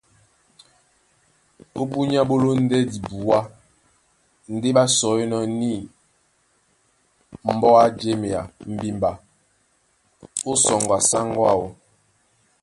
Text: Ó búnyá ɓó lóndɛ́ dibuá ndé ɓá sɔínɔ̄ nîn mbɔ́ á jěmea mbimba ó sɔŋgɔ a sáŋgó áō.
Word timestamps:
Ó 1.79 1.81
búnyá 1.89 2.21
ɓó 2.29 2.35
lóndɛ́ 2.43 2.81
dibuá 2.91 3.39
ndé 4.53 4.69
ɓá 4.77 4.83
sɔínɔ̄ 4.97 5.41
nîn 5.59 5.81
mbɔ́ 7.55 7.73
á 7.83 7.85
jěmea 7.99 8.41
mbimba 8.71 9.11
ó 10.49 10.51
sɔŋgɔ 10.63 10.93
a 10.99 11.05
sáŋgó 11.09 11.41
áō. 11.53 11.65